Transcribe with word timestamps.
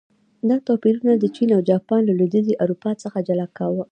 دا 0.49 0.55
توپیرونه 0.67 1.13
چین 1.35 1.49
او 1.55 1.61
جاپان 1.69 1.99
له 2.05 2.13
لوېدیځې 2.19 2.59
اروپا 2.63 2.91
څخه 3.03 3.17
جلا 3.27 3.47
کاوه. 3.57 3.83